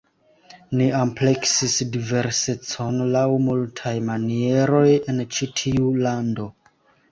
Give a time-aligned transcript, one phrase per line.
[0.77, 4.83] Ni ampleksis diversecon laŭ multaj manieroj
[5.15, 6.51] en ĉi tiu lando.